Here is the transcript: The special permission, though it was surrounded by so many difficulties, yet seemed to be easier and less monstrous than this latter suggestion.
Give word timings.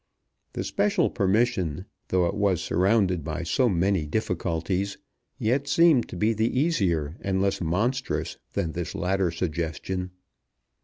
The 0.53 0.63
special 0.63 1.11
permission, 1.11 1.85
though 2.07 2.25
it 2.25 2.33
was 2.33 2.59
surrounded 2.59 3.23
by 3.23 3.43
so 3.43 3.69
many 3.69 4.07
difficulties, 4.07 4.97
yet 5.37 5.67
seemed 5.67 6.09
to 6.09 6.15
be 6.15 6.29
easier 6.41 7.17
and 7.21 7.39
less 7.39 7.61
monstrous 7.61 8.39
than 8.53 8.71
this 8.71 8.95
latter 8.95 9.29
suggestion. 9.29 10.09